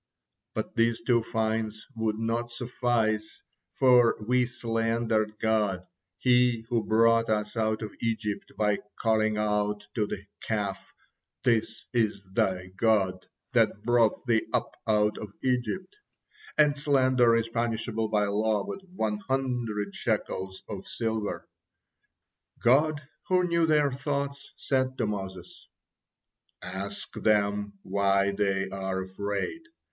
But 0.55 0.75
these 0.75 0.99
two 0.99 1.21
fines 1.21 1.85
would 1.95 2.17
not 2.17 2.49
suffice, 2.49 3.39
for 3.75 4.15
we 4.27 4.47
slandered 4.47 5.37
God, 5.39 5.85
He 6.17 6.65
who 6.69 6.83
brought 6.83 7.29
us 7.29 7.55
out 7.55 7.83
of 7.83 7.93
Egypt, 8.01 8.51
by 8.57 8.79
calling 8.99 9.37
out 9.37 9.83
to 9.93 10.07
the 10.07 10.25
Calf, 10.41 10.91
'This 11.43 11.85
is 11.93 12.23
thy 12.33 12.69
God, 12.75 13.27
that 13.53 13.83
brought 13.83 14.25
thee 14.25 14.47
up 14.51 14.75
out 14.87 15.19
of 15.19 15.33
Egypt,' 15.43 15.97
and 16.57 16.75
slander 16.75 17.35
is 17.35 17.49
punishable 17.49 18.07
by 18.07 18.25
law 18.25 18.65
with 18.65 18.81
one 18.89 19.19
hundred 19.29 19.93
shekels 19.93 20.63
of 20.67 20.87
silver." 20.87 21.47
God 22.59 23.03
who 23.29 23.47
knew 23.47 23.67
their 23.67 23.91
thoughts, 23.91 24.51
said 24.55 24.97
to 24.97 25.05
Moses: 25.05 25.67
"Ask 26.63 27.13
them 27.13 27.73
why 27.83 28.31
they 28.31 28.67
are 28.69 29.03
afraid. 29.03 29.61